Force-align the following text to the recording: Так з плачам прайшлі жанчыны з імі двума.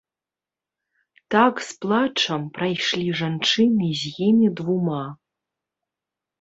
Так 1.35 1.53
з 1.67 1.75
плачам 1.85 2.41
прайшлі 2.57 3.07
жанчыны 3.21 3.93
з 4.03 4.17
імі 4.31 4.47
двума. 4.63 5.07